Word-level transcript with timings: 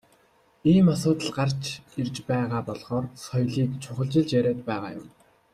Ийм 0.71 0.85
асуудал 0.93 1.29
гарч 1.39 1.61
ирж 1.99 2.15
байгаа 2.29 2.61
болохоор 2.67 3.05
соёлыг 3.23 3.71
чухалчилж 3.83 4.29
яриад 4.39 4.59
байгаа 4.69 4.91
юм. 4.99 5.07